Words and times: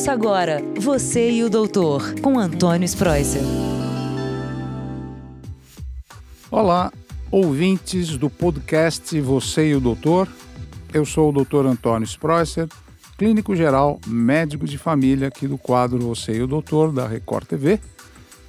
Ouça 0.00 0.12
agora 0.12 0.62
Você 0.78 1.30
e 1.30 1.44
o 1.44 1.50
Doutor, 1.50 2.18
com 2.22 2.38
Antônio 2.38 2.86
Spreuser. 2.86 3.42
Olá, 6.50 6.90
ouvintes 7.30 8.16
do 8.16 8.30
podcast 8.30 9.20
Você 9.20 9.68
e 9.68 9.74
o 9.74 9.80
Doutor. 9.80 10.26
Eu 10.94 11.04
sou 11.04 11.28
o 11.28 11.44
Dr. 11.44 11.66
Antônio 11.66 12.06
Spreuser, 12.06 12.66
clínico 13.18 13.54
geral, 13.54 14.00
médico 14.06 14.64
de 14.64 14.78
família 14.78 15.28
aqui 15.28 15.46
do 15.46 15.58
quadro 15.58 15.98
Você 15.98 16.32
e 16.32 16.42
o 16.42 16.46
Doutor 16.46 16.92
da 16.92 17.06
Record 17.06 17.44
TV. 17.46 17.78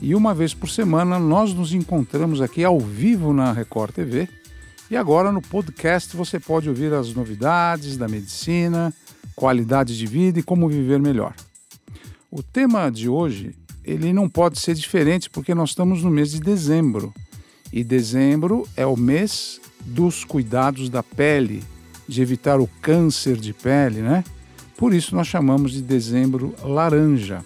E 0.01 0.15
uma 0.15 0.33
vez 0.33 0.53
por 0.53 0.69
semana 0.69 1.19
nós 1.19 1.53
nos 1.53 1.73
encontramos 1.73 2.39
aqui 2.39 2.63
ao 2.63 2.79
vivo 2.79 3.33
na 3.33 3.51
Record 3.51 3.93
TV. 3.93 4.29
E 4.89 4.95
agora 4.95 5.33
no 5.33 5.41
podcast 5.41 6.15
você 6.15 6.39
pode 6.39 6.69
ouvir 6.69 6.93
as 6.93 7.13
novidades 7.13 7.97
da 7.97 8.07
medicina, 8.07 8.93
qualidade 9.41 9.97
de 9.97 10.05
vida 10.05 10.39
e 10.39 10.43
como 10.43 10.69
viver 10.69 10.99
melhor. 10.99 11.33
O 12.29 12.43
tema 12.43 12.91
de 12.91 13.09
hoje, 13.09 13.55
ele 13.83 14.13
não 14.13 14.29
pode 14.29 14.59
ser 14.59 14.75
diferente 14.75 15.31
porque 15.31 15.55
nós 15.55 15.69
estamos 15.71 16.03
no 16.03 16.11
mês 16.11 16.29
de 16.29 16.39
dezembro. 16.39 17.11
E 17.73 17.83
dezembro 17.83 18.67
é 18.77 18.85
o 18.85 18.95
mês 18.95 19.59
dos 19.83 20.23
cuidados 20.23 20.89
da 20.89 21.01
pele, 21.01 21.63
de 22.07 22.21
evitar 22.21 22.59
o 22.59 22.69
câncer 22.83 23.35
de 23.35 23.51
pele, 23.51 24.01
né? 24.01 24.23
Por 24.77 24.93
isso 24.93 25.15
nós 25.15 25.25
chamamos 25.25 25.71
de 25.71 25.81
dezembro 25.81 26.53
laranja. 26.63 27.43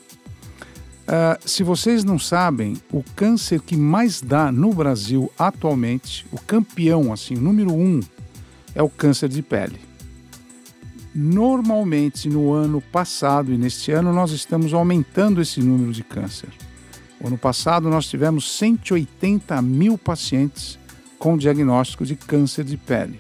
Uh, 1.08 1.48
se 1.48 1.64
vocês 1.64 2.04
não 2.04 2.20
sabem, 2.20 2.76
o 2.92 3.06
câncer 3.16 3.62
que 3.62 3.78
mais 3.78 4.20
dá 4.20 4.52
no 4.52 4.74
Brasil 4.74 5.32
atualmente, 5.40 6.28
o 6.30 6.38
campeão, 6.42 7.14
assim, 7.14 7.36
o 7.36 7.42
número 7.42 7.74
um, 7.74 8.02
é 8.74 8.84
o 8.84 8.90
câncer 8.90 9.30
de 9.30 9.42
pele. 9.42 9.80
Normalmente, 11.18 12.28
no 12.28 12.52
ano 12.52 12.82
passado 12.82 13.54
e 13.54 13.58
neste 13.58 13.90
ano, 13.94 14.12
nós 14.12 14.32
estamos 14.32 14.74
aumentando 14.74 15.42
esse 15.42 15.62
número 15.62 15.94
de 15.94 16.04
câncer. 16.04 16.50
O 17.22 17.28
ano 17.28 17.38
passado, 17.38 17.90
nós 17.90 18.06
tivemos 18.06 18.52
180 18.52 19.62
mil 19.62 19.98
pacientes 19.98 20.78
com 21.18 21.38
diagnóstico 21.38 22.06
de 22.06 22.18
câncer 22.18 22.66
de 22.66 22.76
pele. 22.76 23.18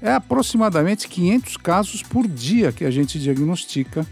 É 0.00 0.12
aproximadamente 0.12 1.08
500 1.08 1.56
casos 1.56 2.04
por 2.04 2.28
dia 2.28 2.70
que 2.70 2.84
a 2.84 2.90
gente 2.90 3.18
diagnostica 3.18 4.06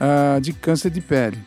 uh, 0.00 0.40
de 0.40 0.52
câncer 0.52 0.90
de 0.90 1.00
pele. 1.00 1.38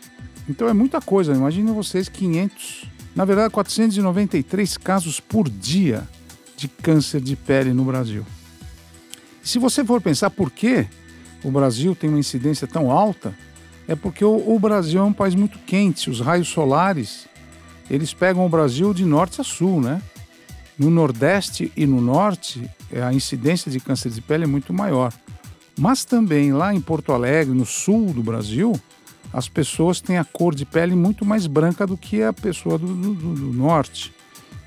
Então 0.47 0.69
é 0.69 0.73
muita 0.73 1.02
coisa. 1.02 1.33
Imaginem 1.33 1.73
vocês 1.73 2.08
500, 2.08 2.85
na 3.13 3.25
verdade 3.25 3.53
493 3.53 4.78
casos 4.78 5.19
por 5.19 5.50
dia 5.50 6.08
de 6.56 6.69
câncer 6.69 7.19
de 7.19 7.35
pele 7.35 7.73
no 7.73 7.83
Brasil. 7.83 8.25
Se 9.44 9.59
você 9.59 9.84
for 9.84 10.02
pensar 10.02 10.30
por 10.30 10.52
que 10.52 10.86
o 11.44 11.52
Brasil 11.52 11.95
tem 11.95 12.09
uma 12.09 12.20
incidência 12.20 12.67
tão 12.67 12.92
alta, 12.92 13.34
é 13.88 13.95
porque 13.95 14.23
o, 14.23 14.56
o 14.56 14.59
Brasil 14.59 15.02
é 15.02 15.03
um 15.03 15.14
país 15.14 15.36
muito 15.36 15.58
quente. 15.59 16.09
Os 16.09 16.20
raios 16.20 16.47
solares 16.47 17.28
eles 17.89 18.14
pegam 18.14 18.45
o 18.45 18.50
Brasil 18.50 18.94
de 18.94 19.03
norte 19.03 19.42
a 19.42 19.44
sul, 19.44 19.81
né? 19.81 20.02
No 20.78 20.89
Nordeste 20.89 21.72
e 21.75 21.86
no 21.86 22.00
Norte, 22.00 22.69
a 23.06 23.14
incidência 23.14 23.69
de 23.69 23.81
câncer 23.81 24.09
de 24.12 24.22
pele 24.22 24.45
é 24.45 24.47
muito 24.47 24.73
maior. 24.73 25.14
Mas 25.78 26.06
também 26.06 26.53
lá 26.53 26.73
em 26.73 26.80
Porto 26.80 27.12
Alegre, 27.12 27.53
no 27.53 27.66
sul 27.66 28.14
do 28.14 28.23
Brasil, 28.23 28.73
as 29.34 29.50
pessoas 29.50 30.00
têm 30.00 30.17
a 30.17 30.23
cor 30.23 30.56
de 30.56 30.66
pele 30.66 30.95
muito 30.95 31.25
mais 31.25 31.47
branca 31.47 31.86
do 31.86 31.97
que 31.97 32.23
a 32.23 32.31
pessoa 32.31 32.78
do, 32.78 32.88
do, 32.88 33.14
do 33.14 33.53
norte. 33.53 34.14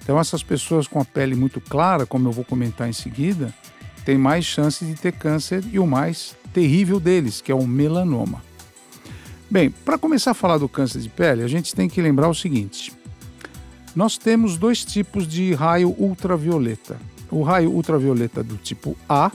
Então, 0.03 0.21
essas 0.21 0.43
pessoas 0.43 0.87
com 0.87 1.01
a 1.01 1.05
pele 1.05 1.35
muito 1.35 1.61
clara, 1.63 2.05
como 2.05 2.29
eu 2.29 2.33
vou 2.33 2.45
comentar 2.45 2.89
em 2.89 2.93
seguida, 2.93 3.55
tem 4.05 4.19
mais 4.19 4.45
chance 4.45 4.85
de 4.85 4.95
ter 4.95 5.13
câncer 5.13 5.65
e 5.73 5.79
o 5.79 5.87
mais 5.87 6.37
terrível 6.53 7.01
deles, 7.01 7.41
que 7.41 7.51
é 7.51 7.55
o 7.55 7.67
melanoma. 7.67 8.43
Bem, 9.51 9.71
para 9.71 9.99
começar 9.99 10.33
a 10.33 10.35
falar 10.35 10.59
do 10.59 10.69
câncer 10.69 11.01
de 11.01 11.09
pele, 11.09 11.43
a 11.43 11.49
gente 11.49 11.75
tem 11.75 11.89
que 11.89 12.03
lembrar 12.03 12.29
o 12.29 12.35
seguinte: 12.35 12.93
nós 13.95 14.19
temos 14.19 14.57
dois 14.57 14.85
tipos 14.85 15.27
de 15.27 15.55
raio 15.55 15.95
ultravioleta. 15.99 16.99
O 17.31 17.43
raio 17.43 17.71
ultravioleta 17.71 18.43
do 18.43 18.57
tipo 18.57 18.97
A 19.09 19.31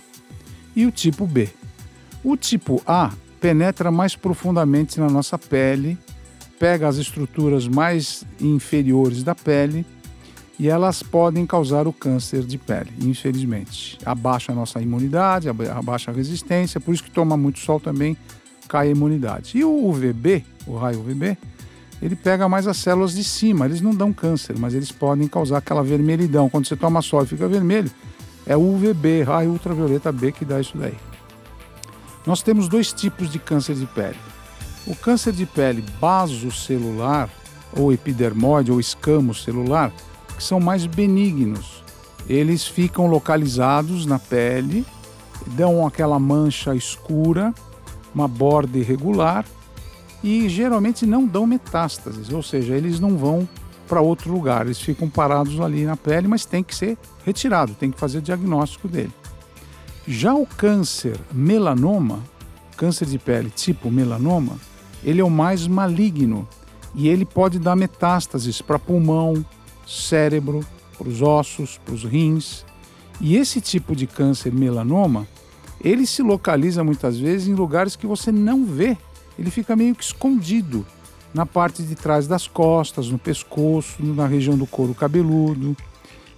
e 0.75 0.85
o 0.85 0.91
tipo 0.91 1.25
B. 1.25 1.49
O 2.23 2.37
tipo 2.37 2.81
A 2.85 3.11
penetra 3.39 3.89
mais 3.91 4.15
profundamente 4.15 4.99
na 4.99 5.09
nossa 5.09 5.37
pele, 5.37 5.97
pega 6.59 6.87
as 6.87 6.97
estruturas 6.97 7.67
mais 7.67 8.25
inferiores 8.39 9.23
da 9.23 9.33
pele 9.33 9.85
e 10.59 10.67
elas 10.67 11.01
podem 11.01 11.45
causar 11.45 11.87
o 11.87 11.93
câncer 11.93 12.43
de 12.43 12.57
pele, 12.57 12.91
infelizmente. 13.01 13.97
Abaixa 14.05 14.51
a 14.51 14.55
nossa 14.55 14.81
imunidade, 14.81 15.47
abaixa 15.47 16.11
a 16.11 16.13
resistência, 16.13 16.81
por 16.81 16.93
isso 16.93 17.03
que 17.03 17.09
toma 17.09 17.37
muito 17.37 17.59
sol 17.59 17.79
também 17.79 18.17
cai 18.67 18.89
a 18.89 18.91
imunidade. 18.91 19.57
E 19.57 19.63
o 19.63 19.87
UVB, 19.87 20.45
o 20.67 20.75
raio 20.75 20.99
UVB, 20.99 21.37
ele 22.01 22.15
pega 22.15 22.49
mais 22.49 22.67
as 22.67 22.77
células 22.77 23.13
de 23.13 23.23
cima, 23.23 23.65
eles 23.65 23.79
não 23.79 23.95
dão 23.95 24.11
câncer, 24.11 24.57
mas 24.59 24.73
eles 24.73 24.91
podem 24.91 25.27
causar 25.29 25.57
aquela 25.57 25.81
vermelhidão. 25.81 26.49
Quando 26.49 26.67
você 26.67 26.75
toma 26.75 27.01
sol 27.01 27.23
e 27.23 27.27
fica 27.27 27.47
vermelho, 27.47 27.89
é 28.45 28.55
o 28.57 28.75
UVB, 28.75 29.23
raio 29.23 29.51
ultravioleta 29.51 30.11
B, 30.11 30.33
que 30.33 30.43
dá 30.43 30.59
isso 30.59 30.77
daí. 30.77 30.95
Nós 32.25 32.41
temos 32.41 32.67
dois 32.67 32.91
tipos 32.91 33.29
de 33.29 33.39
câncer 33.39 33.75
de 33.75 33.85
pele. 33.85 34.17
O 34.85 34.93
câncer 34.93 35.31
de 35.31 35.45
pele 35.45 35.83
basocelular, 36.01 37.29
ou 37.77 37.93
epidermoide, 37.93 38.71
ou 38.71 38.79
escamo 38.79 39.33
celular, 39.33 39.91
que 40.39 40.43
são 40.45 40.57
mais 40.57 40.85
benignos. 40.85 41.83
Eles 42.25 42.65
ficam 42.65 43.07
localizados 43.07 44.05
na 44.05 44.17
pele, 44.17 44.85
dão 45.47 45.85
aquela 45.85 46.17
mancha 46.17 46.73
escura, 46.73 47.53
uma 48.15 48.25
borda 48.25 48.77
irregular 48.77 49.45
e 50.23 50.47
geralmente 50.47 51.05
não 51.05 51.25
dão 51.25 51.45
metástases, 51.45 52.31
ou 52.31 52.41
seja, 52.41 52.73
eles 52.73 53.01
não 53.01 53.17
vão 53.17 53.47
para 53.85 53.99
outro 53.99 54.31
lugar, 54.31 54.65
eles 54.65 54.79
ficam 54.79 55.09
parados 55.09 55.59
ali 55.59 55.83
na 55.83 55.97
pele, 55.97 56.27
mas 56.27 56.45
tem 56.45 56.63
que 56.63 56.73
ser 56.73 56.97
retirado, 57.25 57.73
tem 57.73 57.91
que 57.91 57.99
fazer 57.99 58.19
o 58.19 58.21
diagnóstico 58.21 58.87
dele. 58.87 59.11
Já 60.07 60.33
o 60.33 60.45
câncer 60.45 61.19
melanoma, 61.33 62.19
câncer 62.77 63.07
de 63.07 63.19
pele 63.19 63.49
tipo 63.49 63.91
melanoma, 63.91 64.55
ele 65.03 65.19
é 65.19 65.23
o 65.23 65.29
mais 65.29 65.67
maligno 65.67 66.47
e 66.95 67.09
ele 67.09 67.25
pode 67.25 67.59
dar 67.59 67.75
metástases 67.75 68.61
para 68.61 68.79
pulmão, 68.79 69.43
cérebro, 69.89 70.65
para 70.97 71.07
os 71.07 71.21
ossos, 71.21 71.79
para 71.83 71.93
os 71.93 72.03
rins. 72.03 72.65
E 73.19 73.35
esse 73.35 73.59
tipo 73.59 73.95
de 73.95 74.05
câncer 74.05 74.53
melanoma, 74.53 75.27
ele 75.81 76.05
se 76.05 76.21
localiza 76.21 76.83
muitas 76.83 77.17
vezes 77.17 77.47
em 77.47 77.55
lugares 77.55 77.95
que 77.95 78.05
você 78.05 78.31
não 78.31 78.65
vê. 78.65 78.97
Ele 79.37 79.49
fica 79.49 79.75
meio 79.75 79.95
que 79.95 80.03
escondido 80.03 80.85
na 81.33 81.45
parte 81.45 81.83
de 81.83 81.95
trás 81.95 82.27
das 82.27 82.47
costas, 82.47 83.09
no 83.09 83.17
pescoço, 83.17 84.03
na 84.03 84.27
região 84.27 84.57
do 84.57 84.67
couro 84.67 84.93
cabeludo. 84.93 85.75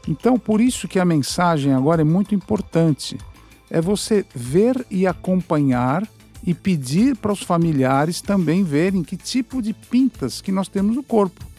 Então, 0.08 0.38
por 0.38 0.62
isso 0.62 0.88
que 0.88 1.00
a 1.00 1.06
mensagem 1.06 1.74
agora 1.74 2.02
é 2.02 2.06
muito 2.06 2.36
importante. 2.36 3.18
É 3.70 3.80
você 3.82 4.26
ver 4.34 4.86
e 4.90 5.08
acompanhar 5.08 6.08
e 6.46 6.54
pedir 6.54 7.16
para 7.16 7.32
os 7.32 7.42
familiares 7.42 8.22
também 8.22 8.64
verem 8.64 9.04
que 9.04 9.16
tipo 9.16 9.62
de 9.62 9.74
pintas 9.74 10.42
que 10.42 10.52
nós 10.52 10.68
temos 10.68 10.96
no 10.96 11.04
corpo. 11.04 11.51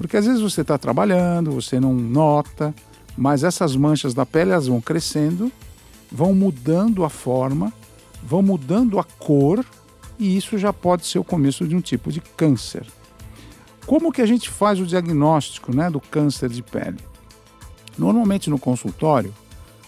Porque 0.00 0.16
às 0.16 0.24
vezes 0.24 0.40
você 0.40 0.62
está 0.62 0.78
trabalhando, 0.78 1.52
você 1.52 1.78
não 1.78 1.92
nota, 1.92 2.74
mas 3.18 3.44
essas 3.44 3.76
manchas 3.76 4.14
da 4.14 4.24
pele 4.24 4.50
elas 4.50 4.66
vão 4.66 4.80
crescendo, 4.80 5.52
vão 6.10 6.32
mudando 6.32 7.04
a 7.04 7.10
forma, 7.10 7.70
vão 8.22 8.40
mudando 8.40 8.98
a 8.98 9.04
cor 9.04 9.62
e 10.18 10.38
isso 10.38 10.56
já 10.56 10.72
pode 10.72 11.06
ser 11.06 11.18
o 11.18 11.24
começo 11.24 11.68
de 11.68 11.76
um 11.76 11.82
tipo 11.82 12.10
de 12.10 12.22
câncer. 12.22 12.86
Como 13.84 14.10
que 14.10 14.22
a 14.22 14.26
gente 14.26 14.48
faz 14.48 14.80
o 14.80 14.86
diagnóstico 14.86 15.76
né, 15.76 15.90
do 15.90 16.00
câncer 16.00 16.48
de 16.48 16.62
pele? 16.62 16.96
Normalmente 17.98 18.48
no 18.48 18.58
consultório 18.58 19.34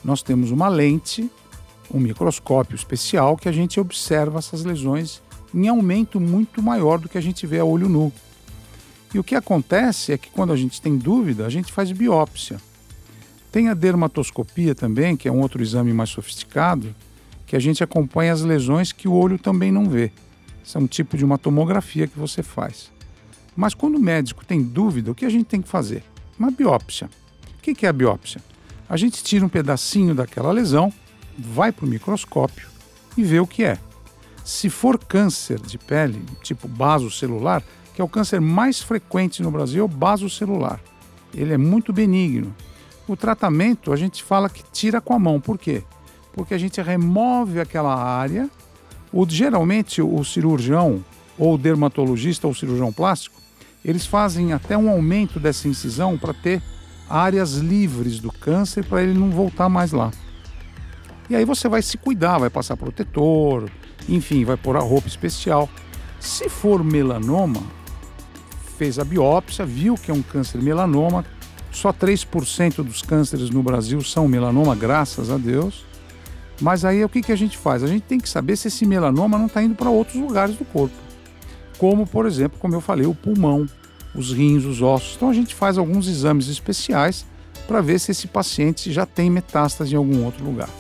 nós 0.05 0.23
temos 0.23 0.51
uma 0.51 0.69
lente, 0.69 1.31
um 1.91 1.99
microscópio 1.99 2.77
especial 2.77 3.35
que 3.35 3.49
a 3.49 3.53
gente 3.53 3.81
observa 3.81 4.41
essas 4.41 4.63
lesões 4.63 5.23
em 5.55 5.69
aumento 5.69 6.21
muito 6.21 6.63
maior 6.63 6.99
do 6.99 7.09
que 7.09 7.17
a 7.17 7.23
gente 7.23 7.47
vê 7.47 7.61
a 7.61 7.65
olho 7.65 7.89
nu. 7.89 8.13
E 9.15 9.19
o 9.19 9.25
que 9.25 9.35
acontece 9.35 10.13
é 10.13 10.19
que 10.19 10.31
quando 10.31 10.53
a 10.53 10.57
gente 10.57 10.81
tem 10.81 10.97
dúvida, 10.97 11.47
a 11.47 11.51
gente 11.51 11.73
faz 11.73 11.93
biópsia. 11.93 12.59
Tem 13.51 13.69
a 13.69 13.75
dermatoscopia 13.75 14.75
também, 14.75 15.17
que 15.17 15.29
é 15.29 15.33
um 15.33 15.41
outro 15.41 15.63
exame 15.63 15.93
mais 15.93 16.11
sofisticado, 16.11 16.95
que 17.47 17.55
a 17.55 17.59
gente 17.59 17.85
acompanha 17.85 18.33
as 18.33 18.41
lesões 18.41 18.93
que 18.93 19.07
o 19.07 19.13
olho 19.13 19.39
também 19.39 19.71
não 19.71 19.89
vê. 19.89 20.11
Isso 20.65 20.79
é 20.79 20.81
um 20.81 20.87
tipo 20.87 21.17
de 21.17 21.25
uma 21.25 21.37
tomografia 21.37 22.07
que 22.07 22.19
você 22.19 22.43
faz. 22.43 22.91
Mas 23.55 23.75
quando 23.75 23.97
o 23.97 24.01
médico 24.01 24.45
tem 24.45 24.63
dúvida, 24.63 25.11
o 25.11 25.15
que 25.15 25.27
a 25.27 25.31
gente 25.31 25.45
tem 25.45 25.61
que 25.61 25.69
fazer? 25.69 26.03
Uma 26.39 26.51
biópsia. 26.51 27.11
O 27.59 27.61
que 27.61 27.85
é 27.85 27.89
a 27.89 27.93
biópsia? 27.93 28.41
A 28.89 28.97
gente 28.97 29.23
tira 29.23 29.45
um 29.45 29.49
pedacinho 29.49 30.15
daquela 30.15 30.51
lesão, 30.51 30.93
vai 31.39 31.71
para 31.71 31.85
o 31.85 31.89
microscópio 31.89 32.69
e 33.17 33.23
vê 33.23 33.39
o 33.39 33.47
que 33.47 33.65
é. 33.65 33.79
Se 34.45 34.71
for 34.71 34.99
câncer 34.99 35.61
de 35.61 35.79
pele, 35.79 36.23
tipo 36.43 36.67
baso 36.67 37.11
celular, 37.11 37.63
que 37.95 38.01
é 38.01 38.05
o 38.05 38.09
câncer 38.09 38.41
mais 38.41 38.81
frequente 38.81 39.43
no 39.43 39.51
Brasil, 39.51 39.83
é 39.83 39.85
o 39.85 39.89
basocelular. 39.89 40.81
Ele 41.35 41.53
é 41.53 41.59
muito 41.59 41.93
benigno. 41.93 42.55
O 43.07 43.17
tratamento 43.17 43.93
a 43.93 43.97
gente 43.97 44.23
fala 44.23 44.49
que 44.49 44.63
tira 44.73 45.01
com 45.01 45.15
a 45.15 45.19
mão. 45.19 45.41
Por 45.41 45.59
quê? 45.59 45.83
Porque 46.33 46.55
a 46.55 46.59
gente 46.59 46.81
remove 46.81 47.61
aquela 47.61 47.95
área 47.95 48.49
O, 49.13 49.29
geralmente, 49.29 50.01
o 50.01 50.25
cirurgião, 50.25 51.05
ou 51.39 51.55
o 51.55 51.59
dermatologista 51.59 52.47
ou 52.47 52.55
cirurgião 52.55 52.91
plástico, 52.91 53.41
eles 53.85 54.07
fazem 54.07 54.53
até 54.53 54.77
um 54.77 54.89
aumento 54.89 55.39
dessa 55.39 55.69
incisão 55.69 56.17
para 56.17 56.33
ter 56.33 56.63
áreas 57.11 57.55
livres 57.55 58.21
do 58.21 58.33
câncer 58.33 58.85
para 58.85 59.03
ele 59.03 59.13
não 59.13 59.31
voltar 59.31 59.69
mais 59.69 59.93
lá. 59.93 60.11
E 61.29 61.37
aí 61.37 61.45
você 61.45 61.69
vai 61.69 61.83
se 61.83 61.99
cuidar, 61.99 62.39
vai 62.39 62.49
passar 62.49 62.77
protetor, 62.77 63.69
enfim, 64.09 64.45
vai 64.45 64.57
pôr 64.57 64.77
a 64.77 64.81
roupa 64.81 65.09
especial. 65.09 65.69
Se 66.19 66.49
for 66.49 66.83
melanoma, 66.83 67.61
fez 68.83 68.99
a 68.99 69.05
biópsia, 69.05 69.65
viu 69.65 69.95
que 69.95 70.11
é 70.11 70.15
um 70.15 70.23
câncer 70.23 70.61
melanoma, 70.61 71.25
só 71.71 71.93
3% 71.93 72.83
dos 72.83 73.01
cânceres 73.01 73.49
no 73.49 73.63
Brasil 73.63 74.03
são 74.03 74.27
melanoma, 74.27 74.75
graças 74.75 75.31
a 75.31 75.39
Deus. 75.39 75.85
Mas 76.61 76.85
aí 76.85 77.05
o 77.05 77.09
que, 77.09 77.23
que 77.23 77.31
a 77.31 77.37
gente 77.37 77.57
faz? 77.57 77.85
A 77.85 77.87
gente 77.87 78.03
tem 78.03 78.19
que 78.19 78.29
saber 78.29 78.57
se 78.57 78.67
esse 78.67 78.85
melanoma 78.85 79.39
não 79.39 79.47
está 79.47 79.63
indo 79.63 79.77
para 79.77 79.89
outros 79.89 80.17
lugares 80.17 80.57
do 80.57 80.65
corpo. 80.65 80.97
Como, 81.79 82.05
por 82.09 82.27
exemplo, 82.27 82.59
como 82.59 82.75
eu 82.75 82.81
falei, 82.81 83.07
o 83.07 83.15
pulmão, 83.15 83.69
os 84.17 84.33
rins, 84.33 84.65
os 84.65 84.83
ossos. 84.83 85.15
Então 85.15 85.31
a 85.31 85.33
gente 85.33 85.55
faz 85.55 85.79
alguns 85.79 86.09
exames 86.09 86.49
especiais 86.49 87.25
para 87.69 87.81
ver 87.81 88.01
se 88.01 88.11
esse 88.11 88.27
paciente 88.27 88.91
já 88.91 89.07
tem 89.07 89.31
metástase 89.31 89.95
em 89.95 89.97
algum 89.97 90.25
outro 90.25 90.45
lugar. 90.45 90.71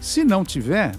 Se 0.00 0.24
não 0.24 0.42
tiver, 0.42 0.96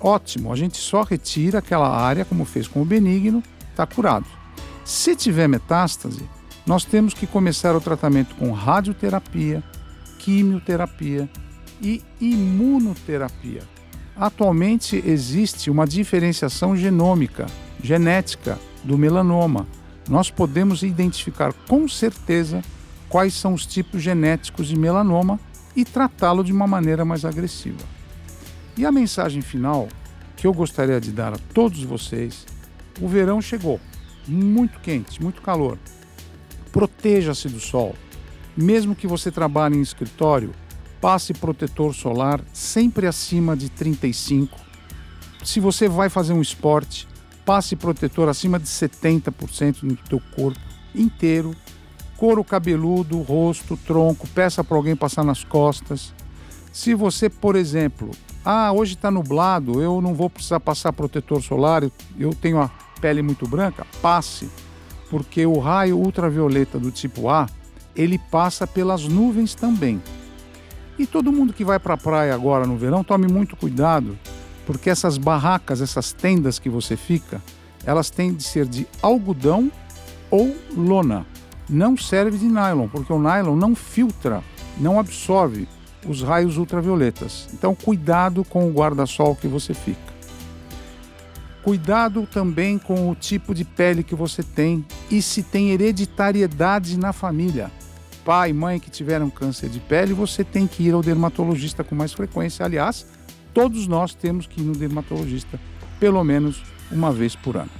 ótimo, 0.00 0.50
a 0.50 0.56
gente 0.56 0.78
só 0.78 1.02
retira 1.02 1.58
aquela 1.58 1.94
área, 1.94 2.24
como 2.24 2.46
fez 2.46 2.66
com 2.66 2.80
o 2.80 2.86
benigno, 2.86 3.42
está 3.70 3.86
curado. 3.86 4.40
Se 4.84 5.14
tiver 5.14 5.48
metástase, 5.48 6.28
nós 6.66 6.84
temos 6.84 7.14
que 7.14 7.26
começar 7.26 7.74
o 7.76 7.80
tratamento 7.80 8.34
com 8.34 8.50
radioterapia, 8.52 9.62
quimioterapia 10.18 11.28
e 11.80 12.02
imunoterapia. 12.20 13.62
Atualmente 14.16 15.02
existe 15.06 15.70
uma 15.70 15.86
diferenciação 15.86 16.76
genômica, 16.76 17.46
genética 17.82 18.58
do 18.84 18.98
melanoma. 18.98 19.66
Nós 20.08 20.30
podemos 20.30 20.82
identificar 20.82 21.52
com 21.68 21.88
certeza 21.88 22.62
quais 23.08 23.34
são 23.34 23.54
os 23.54 23.64
tipos 23.64 24.02
genéticos 24.02 24.66
de 24.66 24.78
melanoma 24.78 25.38
e 25.74 25.84
tratá-lo 25.84 26.44
de 26.44 26.52
uma 26.52 26.66
maneira 26.66 27.04
mais 27.04 27.24
agressiva. 27.24 27.84
E 28.76 28.84
a 28.84 28.92
mensagem 28.92 29.42
final 29.42 29.88
que 30.36 30.46
eu 30.46 30.52
gostaria 30.52 31.00
de 31.00 31.12
dar 31.12 31.32
a 31.32 31.38
todos 31.54 31.82
vocês: 31.82 32.46
o 33.00 33.08
verão 33.08 33.40
chegou, 33.40 33.80
muito 34.26 34.80
quente, 34.80 35.22
muito 35.22 35.42
calor. 35.42 35.78
Proteja-se 36.70 37.48
do 37.48 37.60
sol. 37.60 37.94
Mesmo 38.56 38.94
que 38.94 39.06
você 39.06 39.30
trabalhe 39.30 39.76
em 39.76 39.82
escritório, 39.82 40.52
passe 41.00 41.32
protetor 41.32 41.94
solar 41.94 42.40
sempre 42.52 43.06
acima 43.06 43.56
de 43.56 43.68
35. 43.68 44.58
Se 45.42 45.58
você 45.58 45.88
vai 45.88 46.08
fazer 46.08 46.32
um 46.32 46.40
esporte, 46.40 47.08
passe 47.44 47.74
protetor 47.74 48.28
acima 48.28 48.58
de 48.58 48.66
70% 48.66 49.82
no 49.82 49.96
teu 49.96 50.20
corpo 50.36 50.60
inteiro. 50.94 51.54
Couro 52.16 52.44
cabeludo, 52.44 53.20
rosto, 53.20 53.76
tronco, 53.76 54.28
peça 54.28 54.62
para 54.62 54.76
alguém 54.76 54.94
passar 54.94 55.24
nas 55.24 55.42
costas. 55.42 56.14
Se 56.72 56.94
você, 56.94 57.28
por 57.28 57.56
exemplo, 57.56 58.10
ah, 58.44 58.72
hoje 58.72 58.94
está 58.94 59.10
nublado, 59.10 59.82
eu 59.82 60.00
não 60.00 60.14
vou 60.14 60.30
precisar 60.30 60.60
passar 60.60 60.92
protetor 60.92 61.42
solar, 61.42 61.82
eu 62.18 62.34
tenho 62.34 62.60
a 62.60 62.70
pele 63.02 63.20
muito 63.20 63.48
branca, 63.48 63.84
passe, 64.00 64.48
porque 65.10 65.44
o 65.44 65.58
raio 65.58 65.98
ultravioleta 65.98 66.78
do 66.78 66.92
tipo 66.92 67.28
A, 67.28 67.48
ele 67.96 68.18
passa 68.30 68.64
pelas 68.66 69.02
nuvens 69.02 69.54
também. 69.56 70.00
E 70.96 71.04
todo 71.04 71.32
mundo 71.32 71.52
que 71.52 71.64
vai 71.64 71.80
para 71.80 71.94
a 71.94 71.98
praia 71.98 72.32
agora 72.32 72.64
no 72.64 72.76
verão, 72.76 73.02
tome 73.02 73.26
muito 73.26 73.56
cuidado, 73.56 74.16
porque 74.64 74.88
essas 74.88 75.18
barracas, 75.18 75.80
essas 75.80 76.12
tendas 76.12 76.60
que 76.60 76.70
você 76.70 76.96
fica, 76.96 77.42
elas 77.84 78.08
têm 78.08 78.32
de 78.32 78.44
ser 78.44 78.66
de 78.66 78.86
algodão 79.02 79.70
ou 80.30 80.54
lona. 80.76 81.26
Não 81.68 81.96
serve 81.96 82.38
de 82.38 82.46
nylon, 82.46 82.86
porque 82.86 83.12
o 83.12 83.18
nylon 83.18 83.56
não 83.56 83.74
filtra, 83.74 84.42
não 84.78 85.00
absorve 85.00 85.66
os 86.06 86.22
raios 86.22 86.56
ultravioletas. 86.56 87.48
Então, 87.52 87.74
cuidado 87.74 88.44
com 88.44 88.68
o 88.68 88.72
guarda-sol 88.72 89.34
que 89.34 89.48
você 89.48 89.74
fica. 89.74 90.11
Cuidado 91.62 92.26
também 92.26 92.76
com 92.76 93.08
o 93.08 93.14
tipo 93.14 93.54
de 93.54 93.64
pele 93.64 94.02
que 94.02 94.16
você 94.16 94.42
tem 94.42 94.84
e 95.08 95.22
se 95.22 95.44
tem 95.44 95.70
hereditariedade 95.70 96.98
na 96.98 97.12
família. 97.12 97.70
Pai 98.24 98.50
e 98.50 98.52
mãe 98.52 98.80
que 98.80 98.90
tiveram 98.90 99.30
câncer 99.30 99.68
de 99.68 99.78
pele, 99.78 100.12
você 100.12 100.42
tem 100.42 100.66
que 100.66 100.82
ir 100.82 100.92
ao 100.92 101.02
dermatologista 101.02 101.84
com 101.84 101.94
mais 101.94 102.12
frequência. 102.12 102.64
Aliás, 102.64 103.06
todos 103.54 103.86
nós 103.86 104.12
temos 104.12 104.46
que 104.46 104.60
ir 104.60 104.64
no 104.64 104.72
dermatologista 104.72 105.58
pelo 106.00 106.24
menos 106.24 106.62
uma 106.90 107.12
vez 107.12 107.36
por 107.36 107.56
ano. 107.56 107.70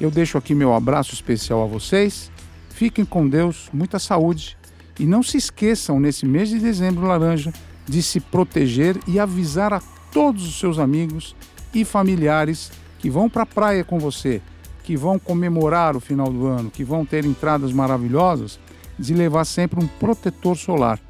Eu 0.00 0.10
deixo 0.10 0.38
aqui 0.38 0.54
meu 0.54 0.72
abraço 0.72 1.12
especial 1.12 1.62
a 1.62 1.66
vocês. 1.66 2.30
Fiquem 2.70 3.04
com 3.04 3.28
Deus, 3.28 3.68
muita 3.72 3.98
saúde 3.98 4.56
e 4.98 5.04
não 5.04 5.24
se 5.24 5.36
esqueçam 5.36 5.98
nesse 5.98 6.24
mês 6.24 6.48
de 6.48 6.60
dezembro 6.60 7.06
laranja 7.06 7.52
de 7.84 8.00
se 8.00 8.20
proteger 8.20 8.96
e 9.08 9.18
avisar 9.18 9.72
a 9.72 9.82
todos 10.12 10.46
os 10.46 10.58
seus 10.58 10.78
amigos 10.78 11.34
e 11.74 11.84
familiares 11.84 12.70
que 13.02 13.10
vão 13.10 13.28
para 13.28 13.42
a 13.42 13.46
praia 13.46 13.82
com 13.82 13.98
você, 13.98 14.40
que 14.84 14.96
vão 14.96 15.18
comemorar 15.18 15.96
o 15.96 16.00
final 16.00 16.28
do 16.28 16.46
ano, 16.46 16.70
que 16.70 16.84
vão 16.84 17.04
ter 17.04 17.24
entradas 17.24 17.72
maravilhosas, 17.72 18.60
de 18.96 19.12
levar 19.12 19.44
sempre 19.44 19.82
um 19.82 19.88
protetor 19.88 20.56
solar. 20.56 21.00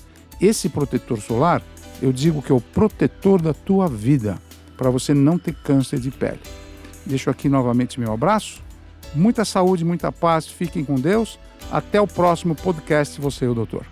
Esse 0.40 0.70
protetor 0.70 1.20
solar, 1.20 1.62
eu 2.00 2.10
digo 2.10 2.40
que 2.40 2.50
é 2.50 2.54
o 2.54 2.60
protetor 2.62 3.42
da 3.42 3.52
tua 3.52 3.88
vida, 3.88 4.40
para 4.76 4.88
você 4.88 5.12
não 5.12 5.38
ter 5.38 5.54
câncer 5.54 6.00
de 6.00 6.10
pele. 6.10 6.40
Deixo 7.04 7.28
aqui 7.28 7.46
novamente 7.46 8.00
meu 8.00 8.12
abraço. 8.12 8.62
Muita 9.14 9.44
saúde, 9.44 9.84
muita 9.84 10.10
paz. 10.10 10.46
Fiquem 10.46 10.84
com 10.84 10.94
Deus. 10.94 11.38
Até 11.70 12.00
o 12.00 12.06
próximo 12.06 12.54
podcast. 12.54 13.20
Você 13.20 13.44
e 13.44 13.48
o 13.48 13.54
doutor. 13.54 13.91